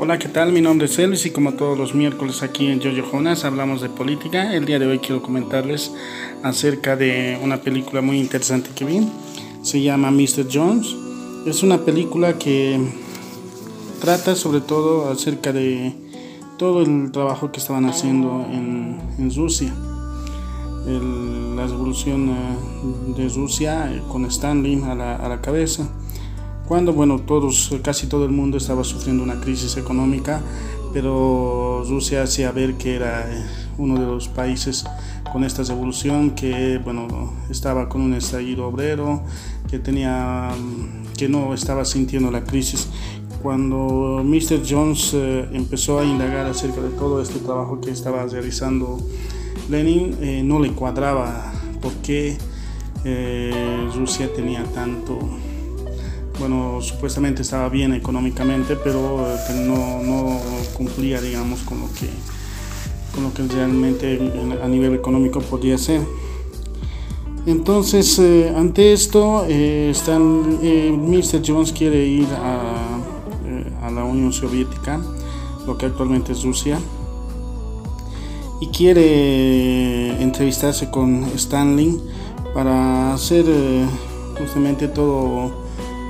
Hola, 0.00 0.18
¿qué 0.18 0.26
tal? 0.26 0.50
Mi 0.50 0.60
nombre 0.60 0.86
es 0.86 0.98
Elvis 0.98 1.26
y 1.26 1.30
como 1.30 1.54
todos 1.54 1.78
los 1.78 1.94
miércoles 1.94 2.42
aquí 2.42 2.66
en 2.66 2.82
Jojo 2.82 3.12
Jonas 3.12 3.44
hablamos 3.44 3.82
de 3.82 3.88
política. 3.88 4.52
El 4.52 4.64
día 4.64 4.80
de 4.80 4.86
hoy 4.88 4.98
quiero 4.98 5.22
comentarles 5.22 5.92
acerca 6.42 6.96
de 6.96 7.38
una 7.40 7.58
película 7.58 8.00
muy 8.00 8.18
interesante 8.18 8.70
que 8.74 8.84
vi. 8.84 9.08
Se 9.62 9.80
llama 9.80 10.10
Mr. 10.10 10.48
Jones. 10.52 10.96
Es 11.46 11.62
una 11.62 11.84
película 11.84 12.36
que 12.36 12.80
trata 14.00 14.34
sobre 14.34 14.60
todo 14.60 15.08
acerca 15.08 15.52
de 15.52 15.94
todo 16.58 16.82
el 16.82 17.12
trabajo 17.12 17.52
que 17.52 17.60
estaban 17.60 17.84
haciendo 17.84 18.44
en, 18.50 19.30
Rusia. 19.36 19.72
la 20.84 21.66
revolución 21.68 22.30
eh, 22.30 23.14
de 23.16 23.28
Rusia 23.28 23.88
eh, 23.94 24.02
con 24.08 24.24
Stalin 24.24 24.82
a 24.82 24.96
la, 24.96 25.14
a 25.14 25.28
la 25.28 25.40
cabeza 25.40 25.88
cuando 26.66 26.92
bueno 26.92 27.20
todos 27.20 27.74
casi 27.82 28.06
todo 28.06 28.24
el 28.24 28.30
mundo 28.30 28.56
estaba 28.56 28.84
sufriendo 28.84 29.22
una 29.22 29.40
crisis 29.40 29.76
económica 29.76 30.40
pero 30.92 31.84
Rusia 31.86 32.22
hacía 32.22 32.52
ver 32.52 32.74
que 32.74 32.94
era 32.94 33.28
eh, 33.30 33.44
uno 33.78 33.98
de 33.98 34.06
los 34.06 34.28
países 34.28 34.84
con 35.32 35.44
esta 35.44 35.62
revolución 35.64 36.30
que 36.30 36.78
bueno 36.78 37.32
estaba 37.50 37.88
con 37.88 38.00
un 38.00 38.14
estallido 38.14 38.66
obrero 38.66 39.22
que 39.68 39.78
tenía 39.78 40.50
que 41.16 41.28
no 41.28 41.52
estaba 41.52 41.84
sintiendo 41.84 42.30
la 42.30 42.44
crisis 42.44 42.88
cuando 43.42 44.22
Mr. 44.24 44.62
Jones 44.66 45.12
eh, 45.12 45.48
empezó 45.52 45.98
a 45.98 46.04
indagar 46.04 46.46
acerca 46.46 46.80
de 46.80 46.90
todo 46.90 47.20
este 47.20 47.40
trabajo 47.40 47.80
que 47.80 47.90
estaba 47.90 48.24
realizando 48.26 48.98
Lenin 49.68 50.16
eh, 50.20 50.42
no 50.42 50.60
le 50.60 50.72
cuadraba 50.72 51.52
por 51.82 51.92
qué 51.94 52.38
Rusia 53.94 54.32
tenía 54.34 54.64
tanto 54.72 55.18
bueno, 56.38 56.80
supuestamente 56.80 57.42
estaba 57.42 57.68
bien 57.68 57.94
económicamente, 57.94 58.76
pero 58.76 59.26
eh, 59.26 59.66
no, 59.66 60.02
no, 60.02 60.38
cumplía, 60.74 61.20
digamos, 61.20 61.60
con 61.60 61.80
lo 61.80 61.86
que, 61.92 62.08
con 63.14 63.24
lo 63.24 63.32
que 63.32 63.42
realmente 63.54 64.20
a 64.62 64.68
nivel 64.68 64.94
económico 64.94 65.40
podía 65.40 65.78
ser. 65.78 66.02
Entonces, 67.46 68.18
eh, 68.18 68.52
ante 68.56 68.92
esto, 68.92 69.44
eh, 69.48 69.90
están, 69.90 70.58
Mr. 70.60 71.42
Jones 71.46 71.72
quiere 71.72 72.04
ir 72.04 72.26
a, 72.32 72.98
a, 73.82 73.90
la 73.90 74.04
Unión 74.04 74.32
Soviética, 74.32 75.00
lo 75.66 75.76
que 75.78 75.86
actualmente 75.86 76.32
es 76.32 76.42
Rusia, 76.42 76.78
y 78.60 78.68
quiere 78.68 80.20
entrevistarse 80.22 80.90
con 80.90 81.24
Stanley 81.34 82.00
para 82.54 83.12
hacer 83.12 83.44
justamente 84.38 84.88
todo 84.88 85.63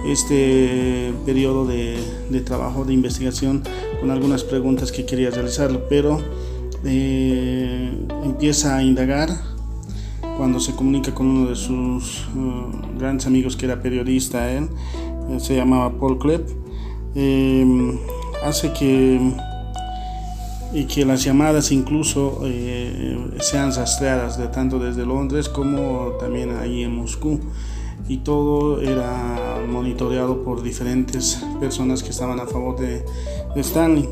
este 0.06 1.14
periodo 1.24 1.66
de, 1.66 1.96
trabajo 2.44 2.84
de 2.84 2.92
investigación 2.92 3.62
con 4.00 4.10
algunas 4.10 4.44
preguntas 4.44 4.92
que 4.92 5.06
quería 5.06 5.30
realizar, 5.30 5.86
pero 5.88 6.20
eh, 6.84 7.90
empieza 8.22 8.76
a 8.76 8.82
indagar 8.82 9.30
cuando 10.36 10.60
se 10.60 10.74
comunica 10.74 11.14
con 11.14 11.26
uno 11.26 11.48
de 11.48 11.56
sus 11.56 12.26
uh, 12.36 12.98
grandes 12.98 13.26
amigos 13.26 13.56
que 13.56 13.66
era 13.66 13.80
periodista, 13.80 14.52
eh, 14.52 14.68
se 15.38 15.56
llamaba 15.56 15.92
Paul 15.98 16.18
Klepp, 16.18 16.48
eh, 17.14 17.98
hace 18.44 18.72
que, 18.72 19.20
y 20.74 20.84
que 20.84 21.04
las 21.04 21.22
llamadas 21.22 21.70
incluso 21.70 22.42
sean 23.40 23.72
rastreadas 23.72 24.36
de 24.38 24.48
tanto 24.48 24.78
desde 24.78 25.06
Londres 25.06 25.48
como 25.48 26.12
también 26.18 26.56
ahí 26.56 26.82
en 26.82 26.96
Moscú 26.96 27.40
y 28.08 28.18
todo 28.18 28.80
era 28.80 29.62
monitoreado 29.68 30.44
por 30.44 30.62
diferentes 30.62 31.42
personas 31.60 32.02
que 32.02 32.10
estaban 32.10 32.40
a 32.40 32.46
favor 32.46 32.76
de, 32.78 33.04
Stanley. 33.56 34.08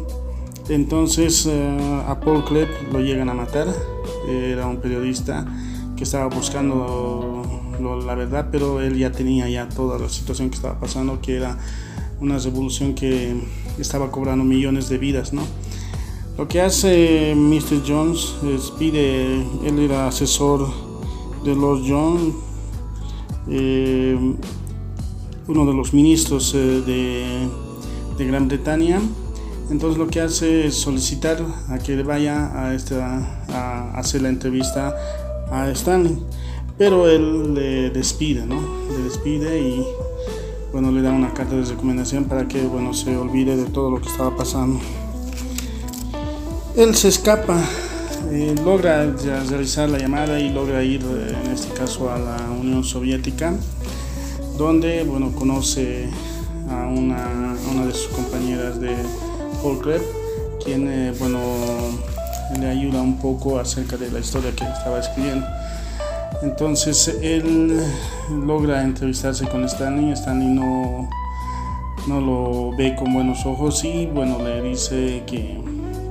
Entonces 0.69 1.47
eh, 1.47 2.03
a 2.06 2.19
Paul 2.20 2.44
Klepp 2.44 2.92
lo 2.92 3.00
llegan 3.00 3.28
a 3.28 3.34
matar, 3.34 3.66
era 4.28 4.66
un 4.66 4.77
periodista 4.78 5.44
que 5.97 6.05
estaba 6.05 6.27
buscando 6.27 7.43
la 7.81 8.15
verdad, 8.15 8.48
pero 8.50 8.81
él 8.81 8.97
ya 8.97 9.10
tenía 9.10 9.48
ya 9.48 9.69
toda 9.69 9.99
la 9.99 10.09
situación 10.09 10.50
que 10.50 10.56
estaba 10.56 10.78
pasando, 10.78 11.20
que 11.20 11.37
era 11.37 11.59
una 12.20 12.38
revolución 12.38 12.94
que 12.94 13.34
estaba 13.78 14.10
cobrando 14.10 14.44
millones 14.44 14.88
de 14.88 14.99
vidas, 14.99 15.32
¿no? 15.32 15.43
Lo 16.38 16.49
que 16.49 16.60
hace 16.60 17.34
Mr. 17.37 17.82
Jones 17.87 18.34
es 18.44 18.70
pide, 18.70 19.34
él 19.66 19.78
era 19.78 20.09
asesor 20.09 20.66
de 21.44 21.54
los 21.54 21.81
Jones, 21.87 22.34
eh, 23.48 24.16
uno 25.48 25.66
de 25.66 25.75
los 25.75 25.92
ministros 25.92 26.54
eh, 26.54 26.82
de, 28.19 28.25
Gran 28.25 28.47
Bretaña. 28.47 29.00
Entonces 29.70 29.98
lo 29.98 30.06
que 30.06 30.20
hace 30.20 30.66
es 30.66 30.76
solicitar 30.76 31.44
a 31.69 31.78
que 31.78 32.00
vaya 32.04 32.52
a, 32.54 32.72
esta, 32.75 33.44
a 33.48 33.98
hacer 33.98 34.22
la 34.22 34.28
entrevista 34.28 34.94
a 35.50 35.69
Stanley. 35.70 36.19
Pero 36.78 37.08
él 37.08 37.54
le 37.54 37.91
despide, 37.91 38.47
¿no? 38.47 38.60
Le 38.91 39.02
despide 39.02 39.60
y 39.60 39.84
bueno, 40.72 40.92
le 40.92 41.02
da 41.02 41.10
una 41.10 41.34
carta 41.34 41.56
de 41.56 41.64
recomendación 41.64 42.25
para 42.25 42.47
que 42.47 42.62
bueno, 42.62 42.94
se 42.94 43.16
olvide 43.16 43.56
de 43.56 43.64
todo 43.64 43.91
lo 43.91 44.00
que 44.00 44.08
estaba 44.08 44.36
pasando. 44.36 44.78
Él 46.76 46.94
se 46.94 47.08
escapa 47.08 47.62
logra 48.65 49.04
realizar 49.48 49.88
la 49.88 49.98
llamada 49.98 50.38
y 50.41 50.50
logra 50.50 50.82
ir, 50.82 51.03
eh, 51.03 51.34
en 51.44 51.53
este 51.53 51.72
caso, 51.75 52.10
a 52.10 52.19
la 52.19 52.37
Unión 52.60 52.82
Soviética, 52.84 53.53
donde 54.56 55.04
bueno, 55.04 55.32
conoce 55.32 56.09
a 56.70 56.87
una, 56.87 57.54
de 57.87 57.93
sus 57.93 58.09
compañeras 58.09 58.81
de 58.81 58.94
Paul 59.62 59.81
quien 60.65 60.88
eh, 60.88 61.12
bueno, 61.19 61.38
le 62.59 62.69
ayuda 62.69 63.03
un 63.03 63.19
poco 63.19 63.59
acerca 63.59 63.97
de 63.97 64.10
la 64.10 64.20
historia 64.20 64.53
que 64.54 64.64
estaba 64.64 65.00
escribiendo. 65.00 65.47
Entonces 66.43 67.19
él 67.22 67.81
logra 68.47 68.82
entrevistarse 68.82 69.47
con 69.49 69.64
Stanley, 69.64 70.12
Stanley 70.12 70.49
no, 70.49 71.09
no 72.09 72.20
lo 72.20 72.76
ve 72.76 72.94
con 72.97 73.12
buenos 73.12 73.44
ojos 73.47 73.84
y 73.84 74.06
bueno, 74.06 74.43
le 74.43 74.62
dice 74.62 75.22
que 75.26 75.60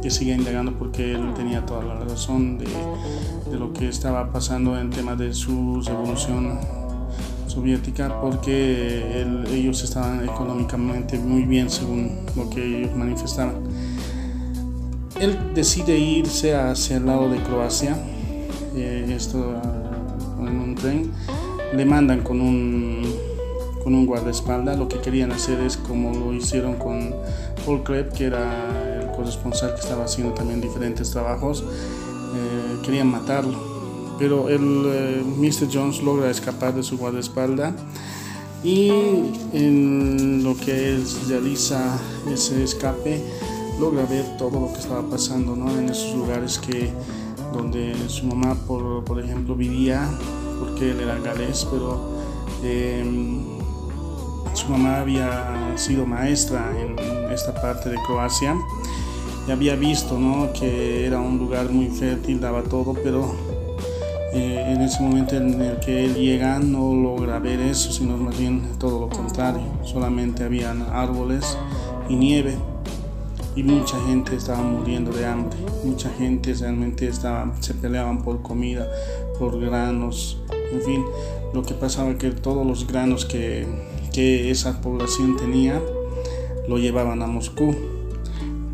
que 0.02 0.10
sigue 0.10 0.34
indagando 0.34 0.74
porque 0.74 1.12
él 1.14 1.34
tenía 1.36 1.66
toda 1.66 1.84
la 1.84 2.00
razón 2.00 2.58
de, 2.58 2.68
de 3.50 3.58
lo 3.58 3.74
que 3.74 3.88
estaba 3.88 4.32
pasando 4.32 4.80
en 4.80 4.90
tema 4.90 5.16
de 5.16 5.34
su 5.34 5.82
revolución 5.82 6.60
soviética 7.52 8.22
porque 8.22 9.26
ellos 9.52 9.84
estaban 9.84 10.24
económicamente 10.24 11.20
muy 11.20 11.44
bien 11.44 11.70
según 11.70 12.20
lo 12.36 12.50
que 12.50 12.80
ellos 12.80 12.96
manifestaban. 12.96 13.56
Él 15.20 15.38
decide 15.54 15.98
irse 16.00 16.56
hacia 16.56 16.98
el 16.98 17.06
lado 17.06 17.30
de 17.30 17.38
Croacia, 17.44 17.96
eh, 18.76 19.14
esto 19.16 19.54
ah, 19.64 20.48
en 20.48 20.60
un 20.60 20.76
tren, 20.76 21.12
le 21.76 21.86
mandan 21.86 22.22
con 22.22 22.42
un, 22.42 23.04
con 23.84 23.94
un 23.94 24.06
guardaespaldas, 24.06 24.80
lo 24.80 24.88
que 24.88 25.00
querían 25.00 25.32
hacer 25.32 25.60
es 25.60 25.78
como 25.78 26.12
lo 26.18 26.34
hicieron 26.34 26.76
con 26.76 27.14
Paul 27.66 27.84
Krebs, 27.84 28.14
que 28.18 28.26
era 28.26 28.81
corresponsal 29.22 29.76
que 29.76 29.82
estaba 29.82 30.06
haciendo 30.06 30.34
también 30.34 30.62
diferentes 30.62 31.12
trabajos, 31.12 31.64
eh, 31.64 32.80
querían 32.84 33.08
matarlo. 33.08 33.58
Pero 34.18 34.50
el 34.50 34.84
eh, 34.86 35.24
Mr. 35.38 35.68
Jones 35.72 36.02
logra 36.02 36.30
escapar 36.30 36.74
de 36.74 36.84
su 36.84 36.98
guardaespaldas 36.98 37.74
y 38.64 38.90
en 39.54 40.44
lo 40.44 40.56
que 40.56 40.90
él 40.90 41.04
realiza 41.28 42.00
ese 42.32 42.64
escape 42.64 43.24
logra 43.80 44.06
ver 44.06 44.38
todo 44.38 44.60
lo 44.60 44.72
que 44.72 44.80
estaba 44.80 45.02
pasando 45.10 45.56
¿no? 45.56 45.72
en 45.80 45.90
esos 45.90 46.16
lugares 46.16 46.60
que 46.60 46.92
donde 47.54 47.96
su 48.08 48.28
mamá 48.28 48.54
por, 48.68 49.04
por 49.04 49.20
ejemplo 49.20 49.56
vivía 49.56 50.08
porque 50.60 50.92
él 50.92 51.00
era 51.00 51.18
galés 51.18 51.68
pero 51.72 52.12
em, 52.64 53.40
su 54.54 54.68
mamá 54.70 55.00
había 55.00 55.76
sido 55.76 56.06
maestra 56.06 56.72
en 56.80 57.32
esta 57.32 57.60
parte 57.60 57.90
de 57.90 57.96
Croacia 58.06 58.56
y 59.48 59.52
había 59.52 59.76
visto 59.76 60.18
¿no? 60.20 60.52
que 60.54 61.06
era 61.06 61.20
un 61.20 61.38
lugar 61.38 61.70
muy 61.70 61.88
fértil, 61.88 62.40
daba 62.40 62.64
todo, 62.64 62.94
pero 62.94 63.34
eh, 64.34 64.74
en 64.76 64.82
ese 64.82 65.02
momento 65.02 65.36
en 65.36 65.62
el 65.62 65.80
que 65.80 66.06
él 66.06 66.16
llega 66.16 66.60
no 66.60 66.94
logra 66.94 67.40
ver 67.40 67.60
eso, 67.60 67.92
sino 67.92 68.18
más 68.18 68.38
bien 68.38 68.62
todo 68.80 69.00
lo 69.00 69.10
contrario, 69.10 69.64
solamente 69.84 70.44
habían 70.44 70.84
árboles 70.84 71.58
y 72.08 72.16
nieve 72.16 72.56
y 73.56 73.64
mucha 73.64 74.00
gente 74.06 74.36
estaba 74.36 74.62
muriendo 74.62 75.12
de 75.12 75.26
hambre, 75.26 75.58
mucha 75.84 76.10
gente 76.12 76.54
realmente 76.54 77.08
estaba, 77.08 77.52
se 77.60 77.74
peleaban 77.74 78.24
por 78.24 78.42
comida, 78.42 78.88
por 79.40 79.60
granos, 79.60 80.38
en 80.72 80.82
fin, 80.82 81.04
lo 81.54 81.64
que 81.64 81.74
pasaba 81.74 82.18
que 82.18 82.30
todos 82.30 82.66
los 82.66 82.88
granos 82.88 83.26
que, 83.26 83.68
que 84.14 84.52
esa 84.52 84.80
población 84.82 85.36
tenía 85.36 85.82
lo 86.70 86.78
llevaban 86.78 87.22
a 87.22 87.28
Moscú 87.28 87.76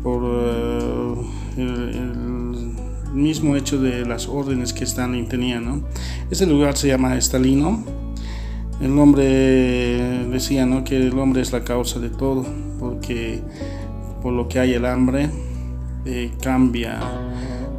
por 0.02 0.22
eh, 0.24 1.14
el, 1.56 2.28
mismo 3.14 3.56
hecho 3.56 3.80
de 3.80 4.04
las 4.04 4.28
órdenes 4.28 4.72
que 4.72 4.84
Stalin 4.84 5.28
tenía. 5.28 5.60
¿no? 5.60 5.82
Este 6.30 6.46
lugar 6.46 6.76
se 6.76 6.88
llama 6.88 7.16
Estalino. 7.16 7.84
El 8.80 8.96
hombre 8.98 9.24
decía 10.30 10.66
¿no? 10.66 10.84
que 10.84 10.96
el 10.96 11.18
hombre 11.18 11.42
es 11.42 11.52
la 11.52 11.64
causa 11.64 11.98
de 11.98 12.10
todo, 12.10 12.46
porque 12.78 13.40
por 14.22 14.32
lo 14.32 14.46
que 14.48 14.60
hay 14.60 14.74
el 14.74 14.84
hambre, 14.84 15.30
eh, 16.04 16.30
cambia 16.40 17.00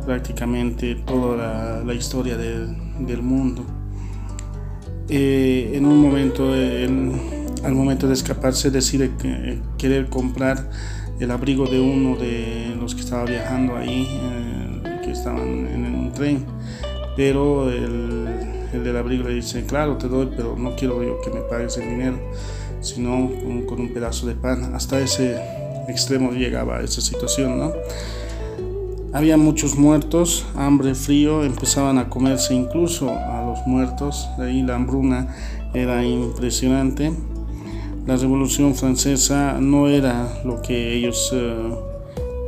prácticamente 0.06 0.95
toda 0.95 1.83
la, 1.83 1.94
historia 1.94 2.38
del 2.38 3.21
mundo. 3.21 3.63
Eh, 5.07 5.71
en 5.74 5.86
un 5.86 6.00
momento, 6.00 6.54
al 6.54 7.74
momento 7.74 8.07
de 8.07 8.13
escaparse, 8.13 8.69
decide 8.69 9.12
que, 9.18 9.60
querer 9.77 10.10
comprar 10.10 10.69
el 11.19 11.31
abrigo 11.31 11.66
de 11.66 11.80
uno 11.80 12.16
de 12.16 12.75
los 12.80 12.95
que 12.95 13.01
estaba 13.01 13.25
viajando 13.25 13.75
ahí, 13.75 14.07
eh, 14.10 15.00
que 15.04 15.12
estaban 15.12 15.68
en 15.68 15.86
un 15.95 16.13
tren, 16.13 16.45
pero 17.16 17.69
el, 17.69 18.27
el 18.74 18.83
del 18.83 18.98
abrigo 18.98 19.27
le 19.27 19.36
dice, 19.36 19.66
claro, 19.66 19.98
te 19.98 20.07
doy, 20.07 20.30
pero 20.36 20.56
no 20.57 20.75
quiero 20.75 21.04
yo 21.04 21.19
que 21.21 21.30
me 21.30 21.42
pagues 21.42 21.77
el 21.77 21.89
dinero, 21.89 22.18
sino 22.81 23.30
con, 23.68 23.80
un 23.80 23.94
pedazo 23.94 24.27
de 24.27 24.36
pan. 24.36 24.75
Hasta 24.75 25.00
ese 25.00 25.39
extremo 25.88 26.31
llegaba 26.31 26.81
esa 26.81 27.01
situación, 27.01 27.57
¿no? 27.57 27.74
Había 29.12 29.38
muchos 29.38 29.75
muertos, 29.75 30.45
hambre, 30.56 30.94
frío, 30.94 31.44
empezaban 31.44 31.98
a 31.98 32.10
comerse 32.10 32.54
incluso 32.54 33.10
a 33.10 33.44
los 33.44 33.66
muertos, 33.66 34.30
de 34.38 34.50
ahí 34.50 34.62
la 34.62 34.75
hambruna 34.75 35.36
era 35.74 36.06
impresionante. 36.06 37.12
La 38.06 38.16
revolución 38.16 38.75
francesa 38.75 39.60
no 39.60 39.88
era 39.88 40.42
lo 40.44 40.62
que 40.62 40.96
ellos, 40.96 41.31
eh, 41.34 41.74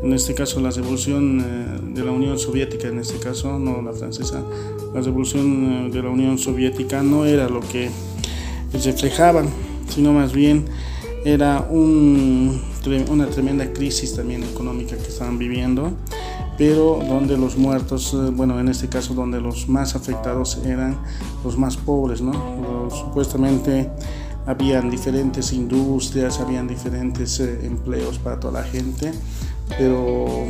en 0.04 0.14
este 0.14 0.34
caso 0.34 0.60
la 0.60 0.72
revolución 0.72 1.40
eh, 1.40 1.80
de 1.94 2.04
la 2.04 2.12
Unión 2.12 2.40
Soviética, 2.40 2.88
en 2.88 3.00
este 3.00 3.20
caso, 3.20 3.60
no 3.60 3.82
la 3.82 3.94
francesa, 3.94 4.44
la 4.94 5.02
revolución 5.02 5.88
eh, 5.88 5.92
de 5.92 6.02
la 6.02 6.10
Unión 6.10 6.38
Soviética 6.38 7.04
no 7.04 7.26
era 7.26 7.48
lo 7.48 7.60
que 7.60 7.90
reflejaban, 8.74 9.48
sino 9.88 10.14
más 10.14 10.34
bien 10.34 10.66
era 11.26 11.68
un, 11.70 12.60
una 13.10 13.28
tremenda 13.28 13.72
crisis 13.72 14.16
también 14.16 14.44
económica 14.44 14.96
que 14.98 15.10
estaban 15.10 15.38
viviendo 15.38 15.94
pero 16.58 17.00
donde 17.08 17.38
los 17.38 17.58
muertos, 17.58 18.16
bueno, 18.34 18.60
en 18.60 18.68
este 18.68 18.88
caso 18.88 19.16
donde 19.16 19.42
los 19.42 19.68
más 19.68 19.96
afectados 19.96 20.60
eran 20.64 20.96
los 21.44 21.58
más 21.58 21.76
pobres, 21.76 22.22
¿no? 22.22 22.90
supuestamente 22.92 23.90
habían 24.46 24.90
diferentes 24.90 25.54
industrias, 25.54 26.40
habían 26.40 26.68
diferentes 26.68 27.40
eh, 27.40 27.60
empleos 27.64 28.20
para 28.20 28.40
toda 28.40 28.62
la 28.62 28.68
gente, 28.68 29.12
pero, 29.78 30.46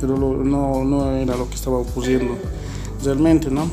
pero 0.00 0.16
no, 0.16 0.84
no 0.84 1.12
era 1.12 1.36
lo 1.36 1.48
que 1.48 1.54
estaba 1.54 1.78
ocurriendo 1.78 2.36
realmente, 3.04 3.50
¿no? 3.50 3.68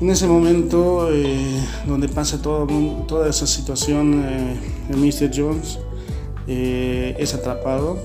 En 0.00 0.10
ese 0.10 0.26
momento 0.28 1.08
eh, 1.12 1.60
donde 1.86 2.08
pasa 2.08 2.40
todo, 2.40 2.66
toda 3.06 3.28
esa 3.28 3.46
situación, 3.46 4.22
el 4.88 4.96
Mr. 4.96 5.30
Jones 5.34 5.80
es 6.46 7.34
atrapado 7.34 7.98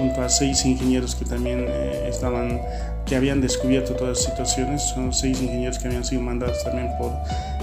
junto 0.00 0.22
a 0.22 0.28
seis 0.28 0.64
ingenieros 0.64 1.14
que 1.14 1.24
también 1.24 1.66
eh, 1.68 2.08
estaban, 2.08 2.60
que 3.06 3.16
habían 3.16 3.40
descubierto 3.40 3.94
todas 3.94 4.18
las 4.18 4.24
situaciones. 4.24 4.82
Son 4.82 5.12
seis 5.12 5.40
ingenieros 5.40 5.78
que 5.78 5.88
habían 5.88 6.04
sido 6.04 6.22
mandados 6.22 6.64
también 6.64 6.88
por 6.98 7.12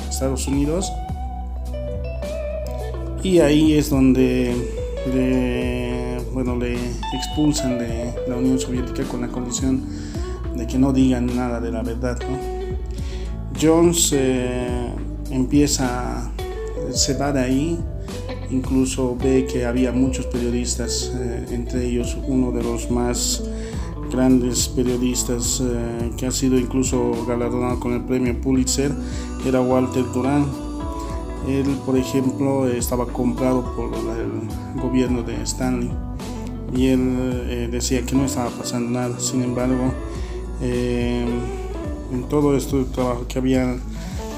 Estados 0.10 0.48
Unidos. 0.48 0.92
Y 3.28 3.42
ahí 3.42 3.74
es 3.74 3.90
donde 3.90 4.56
le, 5.14 6.18
bueno, 6.34 6.56
le 6.56 6.78
expulsan 7.14 7.78
de 7.78 8.14
la 8.26 8.38
Unión 8.38 8.58
Soviética 8.58 9.04
con 9.04 9.20
la 9.20 9.28
condición 9.28 9.82
de 10.56 10.66
que 10.66 10.78
no 10.78 10.94
digan 10.94 11.36
nada 11.36 11.60
de 11.60 11.70
la 11.70 11.84
verdad. 11.84 12.18
Jones 13.62 14.12
eh, 14.14 14.88
empieza, 15.30 16.32
se 16.90 17.16
va 17.16 17.34
de 17.34 17.42
ahí 17.42 17.80
incluso 18.50 19.18
ve 19.22 19.46
que 19.46 19.66
había 19.66 19.92
muchos 19.92 20.26
periodistas, 20.28 21.12
eh, 21.14 21.48
entre 21.50 21.86
ellos 21.86 22.18
uno 22.28 22.54
de 22.54 22.64
los 22.64 22.90
más 22.90 23.44
grandes 24.10 24.70
periodistas 24.70 25.62
eh, 25.62 26.12
que 26.16 26.28
ha 26.28 26.32
sido 26.32 26.58
incluso 26.58 27.26
galardonado 27.28 27.78
con 27.82 27.92
el 27.92 28.06
premio 28.06 28.40
Pulitzer, 28.40 28.94
era 29.46 29.60
Walter 29.60 30.06
Duran. 30.14 30.67
Él, 31.48 31.78
por 31.86 31.98
ejemplo, 31.98 32.68
estaba 32.68 33.08
comprado 33.08 33.74
por 33.76 33.92
el 33.94 34.82
gobierno 34.82 35.24
de 35.24 35.42
Stanley 35.44 35.92
y 36.76 36.88
él 36.88 37.46
eh, 37.50 37.70
decía 37.72 38.06
que 38.06 38.16
no 38.16 38.26
estaba 38.26 38.50
pasando 38.50 38.90
nada. 38.92 39.20
Sin 39.20 39.42
embargo, 39.42 39.94
en 40.60 42.24
todo 42.30 42.58
este 42.58 42.84
trabajo 42.86 43.26
que 43.28 43.40
había 43.40 43.78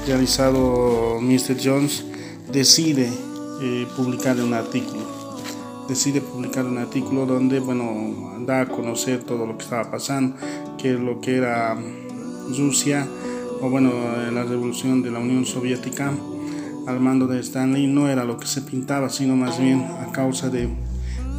realizado 0.06 1.20
Mr. 1.20 1.56
Jones, 1.62 2.04
decide 2.50 3.08
eh, 3.62 3.86
publicar 3.96 4.36
un 4.40 4.54
artículo. 4.54 5.02
Decide 5.88 6.20
publicar 6.20 6.64
un 6.64 6.78
artículo 6.78 7.26
donde, 7.26 7.60
bueno, 7.60 8.44
da 8.46 8.62
a 8.62 8.68
conocer 8.68 9.22
todo 9.24 9.46
lo 9.46 9.56
que 9.56 9.64
estaba 9.64 9.90
pasando, 9.90 10.36
que 10.78 10.92
lo 10.92 11.20
que 11.20 11.36
era 11.36 11.76
Rusia, 12.56 13.06
o 13.60 13.68
bueno, 13.68 13.92
la 14.32 14.44
revolución 14.44 15.02
de 15.02 15.10
la 15.10 15.18
Unión 15.18 15.44
Soviética 15.44 16.12
al 16.86 17.00
mando 17.00 17.26
de 17.26 17.40
Stanley 17.40 17.86
no 17.86 18.08
era 18.08 18.24
lo 18.24 18.38
que 18.38 18.46
se 18.46 18.62
pintaba, 18.62 19.08
sino 19.08 19.36
más 19.36 19.58
bien 19.58 19.80
a 19.80 20.12
causa 20.12 20.48
de 20.48 20.68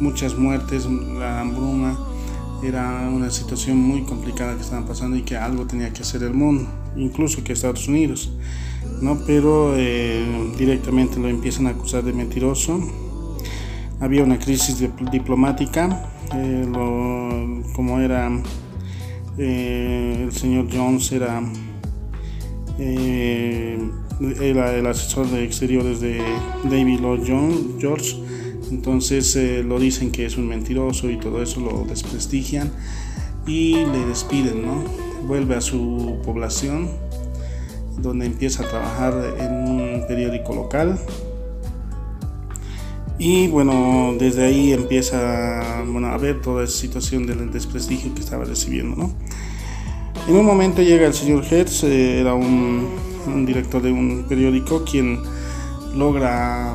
muchas 0.00 0.36
muertes, 0.36 0.86
la 0.86 1.40
hambruna, 1.40 1.96
era 2.62 3.08
una 3.12 3.30
situación 3.30 3.76
muy 3.76 4.02
complicada 4.02 4.54
que 4.54 4.62
estaban 4.62 4.86
pasando 4.86 5.16
y 5.16 5.22
que 5.22 5.36
algo 5.36 5.66
tenía 5.66 5.92
que 5.92 6.02
hacer 6.02 6.22
el 6.22 6.34
mundo, 6.34 6.68
incluso 6.96 7.42
que 7.42 7.52
Estados 7.52 7.88
Unidos. 7.88 8.32
¿no? 9.00 9.18
pero 9.26 9.74
eh, 9.76 10.24
directamente 10.56 11.18
lo 11.18 11.28
empiezan 11.28 11.66
a 11.66 11.70
acusar 11.70 12.04
de 12.04 12.12
mentiroso. 12.12 12.80
Había 14.00 14.22
una 14.24 14.38
crisis 14.38 14.76
diplomática, 15.10 16.10
eh, 16.34 16.66
como 17.74 18.00
era 18.00 18.30
eh, 19.38 20.22
el 20.24 20.32
señor 20.32 20.66
Jones, 20.72 21.12
era, 21.12 21.42
era, 24.40 24.74
el 24.74 24.86
asesor 24.86 25.26
de 25.30 25.44
exteriores 25.44 26.00
de 26.00 26.20
David 26.64 27.00
Lloyd 27.00 27.78
George, 27.78 28.16
entonces 28.70 29.36
lo 29.64 29.78
dicen 29.78 30.10
que 30.10 30.26
es 30.26 30.36
un 30.36 30.48
mentiroso 30.48 31.10
y 31.10 31.18
todo 31.18 31.42
eso 31.42 31.60
lo 31.60 31.84
desprestigian 31.84 32.72
y 33.46 33.74
le 33.74 34.06
despiden, 34.06 34.64
¿no? 34.64 34.84
Vuelve 35.26 35.56
a 35.56 35.60
su 35.60 36.18
población 36.24 36.88
donde 37.98 38.26
empieza 38.26 38.64
a 38.64 38.68
trabajar 38.68 39.14
en 39.38 39.52
un 39.52 40.04
periódico 40.06 40.54
local. 40.54 40.98
Y 43.18 43.46
bueno, 43.48 44.14
desde 44.18 44.44
ahí 44.44 44.72
empieza 44.72 45.82
bueno, 45.86 46.08
a 46.08 46.18
ver 46.18 46.40
toda 46.40 46.64
esa 46.64 46.76
situación 46.76 47.26
del 47.26 47.52
desprestigio 47.52 48.12
que 48.14 48.20
estaba 48.20 48.44
recibiendo. 48.44 48.96
¿no? 48.96 49.12
En 50.26 50.34
un 50.34 50.44
momento 50.44 50.82
llega 50.82 51.06
el 51.06 51.14
señor 51.14 51.44
Hertz, 51.48 51.84
eh, 51.84 52.20
era 52.20 52.34
un, 52.34 52.88
un, 53.26 53.46
director 53.46 53.82
de 53.82 53.92
un 53.92 54.24
periódico, 54.28 54.84
quien 54.84 55.22
logra, 55.94 56.74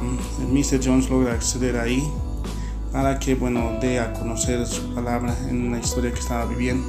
Mr. 0.51 0.79
Jones 0.83 1.09
logra 1.09 1.33
acceder 1.33 1.77
ahí 1.77 2.03
para 2.91 3.19
que 3.19 3.35
bueno, 3.35 3.77
dé 3.81 3.99
a 3.99 4.13
conocer 4.13 4.65
su 4.65 4.93
palabra 4.93 5.35
en 5.49 5.71
la 5.71 5.79
historia 5.79 6.11
que 6.11 6.19
estaba 6.19 6.45
viviendo 6.45 6.87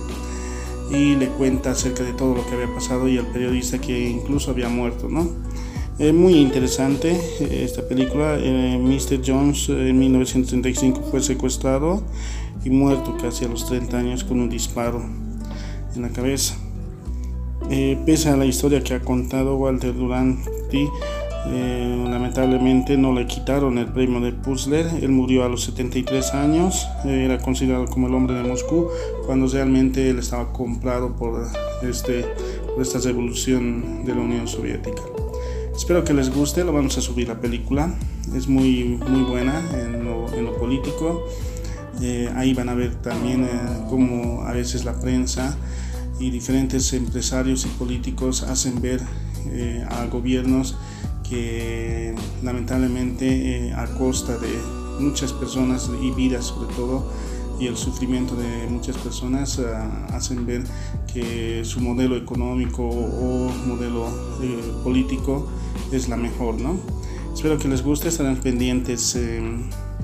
y 0.90 1.16
le 1.16 1.28
cuenta 1.28 1.72
acerca 1.72 2.02
de 2.02 2.12
todo 2.12 2.34
lo 2.34 2.46
que 2.46 2.54
había 2.54 2.72
pasado 2.74 3.08
y 3.08 3.18
al 3.18 3.26
periodista 3.26 3.78
que 3.78 4.08
incluso 4.08 4.50
había 4.50 4.68
muerto, 4.68 5.08
¿no? 5.08 5.28
Es 5.98 6.14
muy 6.14 6.34
interesante 6.34 7.10
eh, 7.10 7.64
esta 7.64 7.82
película. 7.86 8.36
Eh, 8.38 8.78
Mr. 8.78 9.20
Jones 9.26 9.68
eh, 9.68 9.88
en 9.88 9.98
1935 9.98 11.02
fue 11.10 11.20
secuestrado 11.20 12.04
y 12.64 12.70
muerto 12.70 13.16
casi 13.20 13.44
a 13.44 13.48
los 13.48 13.66
30 13.66 13.98
años 13.98 14.24
con 14.24 14.40
un 14.40 14.48
disparo 14.48 15.04
en 15.96 16.02
la 16.02 16.10
cabeza. 16.10 16.54
Pese 17.68 18.28
a 18.28 18.36
la 18.36 18.46
historia 18.46 18.82
que 18.82 18.94
ha 18.94 19.00
contado 19.00 19.56
Walter 19.56 19.94
Duranty, 19.94 20.88
eh, 21.50 22.04
lamentablemente 22.10 22.98
no 22.98 23.14
le 23.14 23.26
quitaron 23.26 23.78
el 23.78 23.86
premio 23.86 24.20
de 24.20 24.32
Puzzler. 24.32 24.86
Él 25.00 25.10
murió 25.10 25.44
a 25.44 25.48
los 25.48 25.64
73 25.64 26.34
años. 26.34 26.86
Eh, 27.04 27.24
era 27.24 27.38
considerado 27.38 27.86
como 27.86 28.08
el 28.08 28.14
hombre 28.14 28.34
de 28.34 28.42
Moscú 28.42 28.88
cuando 29.24 29.46
realmente 29.46 30.10
él 30.10 30.18
estaba 30.18 30.52
comprado 30.52 31.16
por, 31.16 31.46
este, 31.82 32.26
esta 32.80 32.98
revolución 32.98 34.04
de 34.04 34.14
la 34.14 34.20
Unión 34.20 34.46
Soviética. 34.46 35.02
Espero 35.74 36.04
que 36.04 36.12
les 36.12 36.34
guste. 36.34 36.64
Lo 36.64 36.72
vamos 36.72 36.98
a 36.98 37.00
subir 37.00 37.28
la 37.28 37.40
película. 37.40 37.94
Es 38.34 38.46
muy, 38.46 39.00
muy 39.08 39.22
buena 39.22 39.62
en 39.72 40.04
lo, 40.04 40.18
político. 40.58 41.24
Eh, 42.02 42.28
ahí 42.36 42.52
van 42.52 42.68
a 42.68 42.74
ver 42.74 42.96
también 42.96 43.48
cómo 43.88 44.42
a 44.42 44.52
veces 44.52 44.84
la 44.84 45.00
prensa 45.00 45.56
y 46.18 46.30
diferentes 46.30 46.92
empresarios 46.92 47.64
y 47.64 47.68
políticos 47.68 48.42
hacen 48.42 48.80
ver 48.80 49.00
a 49.88 50.06
gobiernos 50.06 50.76
que 51.28 52.14
lamentablemente 52.42 53.68
eh, 53.68 53.74
a 53.74 53.86
costa 53.86 54.38
de 54.38 54.48
muchas 55.00 55.32
personas 55.32 55.90
y 56.02 56.10
vidas 56.12 56.46
sobre 56.46 56.74
todo 56.74 57.10
y 57.60 57.66
el 57.66 57.76
sufrimiento 57.76 58.34
de 58.36 58.66
muchas 58.68 58.96
personas 58.96 59.58
ah, 59.58 60.06
hacen 60.12 60.46
ver 60.46 60.62
que 61.12 61.64
su 61.64 61.80
modelo 61.80 62.16
económico 62.16 62.84
o 62.84 63.50
modelo 63.66 64.06
eh, 64.42 64.72
político 64.84 65.48
es 65.92 66.08
la 66.08 66.16
mejor, 66.16 66.60
¿no? 66.60 66.78
Espero 67.34 67.58
que 67.58 67.68
les 67.68 67.82
guste, 67.82 68.08
estarán 68.08 68.36
pendientes 68.36 69.16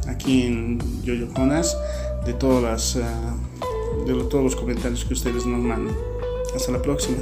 aquí 0.09 0.42
en 0.42 0.78
Yoyo 1.02 1.28
Jonas 1.37 1.76
de 2.26 2.33
todas 2.33 2.62
las, 2.62 2.97
ah, 3.04 3.35
de 4.05 4.25
todos 4.25 4.45
los 4.45 4.57
comentarios 4.57 5.05
que 5.05 5.15
ustedes 5.15 5.47
nos 5.47 5.61
mandan. 5.61 5.97
Hasta 6.55 6.73
la 6.73 6.83
próxima. 6.83 7.19